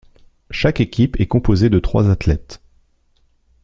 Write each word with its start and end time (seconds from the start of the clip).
Chaque 0.49 0.79
équipe 0.81 1.19
est 1.19 1.27
composée 1.27 1.69
de 1.69 1.77
trois 1.77 2.09
athlètes. 2.09 2.59